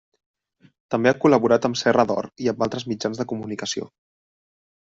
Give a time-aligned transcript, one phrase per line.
[0.95, 3.91] També ha col·laborat amb Serra d'Or i amb altres mitjans de comunicació.